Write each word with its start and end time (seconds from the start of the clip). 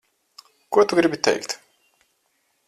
Ko 0.77 0.85
tu 0.87 0.99
gribi 1.01 1.19
teikt? 1.29 1.51